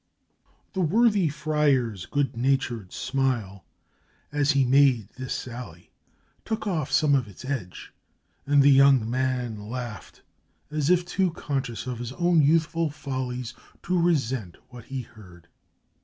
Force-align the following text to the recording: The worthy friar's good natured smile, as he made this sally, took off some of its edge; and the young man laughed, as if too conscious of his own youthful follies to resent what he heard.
The 0.73 0.81
worthy 0.81 1.29
friar's 1.29 2.07
good 2.07 2.35
natured 2.35 2.91
smile, 2.91 3.65
as 4.31 4.53
he 4.53 4.65
made 4.65 5.09
this 5.09 5.31
sally, 5.31 5.91
took 6.43 6.65
off 6.65 6.91
some 6.91 7.13
of 7.13 7.27
its 7.27 7.45
edge; 7.45 7.93
and 8.47 8.63
the 8.63 8.71
young 8.71 9.07
man 9.07 9.69
laughed, 9.69 10.23
as 10.71 10.89
if 10.89 11.05
too 11.05 11.29
conscious 11.29 11.85
of 11.85 11.99
his 11.99 12.13
own 12.13 12.41
youthful 12.41 12.89
follies 12.89 13.53
to 13.83 14.01
resent 14.01 14.57
what 14.69 14.85
he 14.85 15.03
heard. 15.03 15.47